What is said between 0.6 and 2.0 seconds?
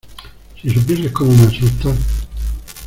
supieses cómo me asustas!...